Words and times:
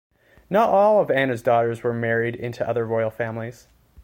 Not 0.49 0.67
all 0.71 0.99
of 0.99 1.11
Anna's 1.11 1.43
daughters 1.43 1.83
were 1.83 1.93
married 1.93 2.33
into 2.35 2.67
other 2.67 2.87
royal 2.87 3.11
families. 3.11 3.67